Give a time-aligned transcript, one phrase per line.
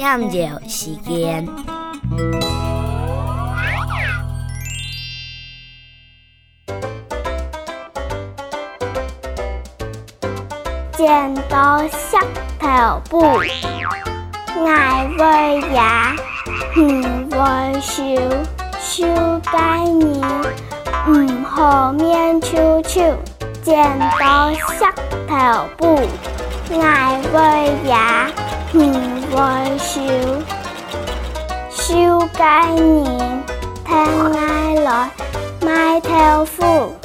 [0.00, 1.46] 探究时间。
[10.96, 12.16] 剪刀石
[12.58, 13.20] 头布，
[14.66, 16.16] 爱会牙，
[16.78, 18.02] 唔会笑，
[18.80, 19.06] 笑
[19.52, 20.18] 该年，
[21.08, 23.00] 唔好面抽抽。
[23.62, 24.82] 剪刀石
[25.28, 26.00] 头布，
[26.80, 28.26] 爱会牙，
[28.72, 28.82] 唔
[29.32, 30.00] 会笑，
[31.70, 31.84] 笑
[32.28, 33.42] 鸡年，
[33.84, 33.92] 听
[34.32, 35.10] 爱来
[35.60, 36.99] 买豆腐。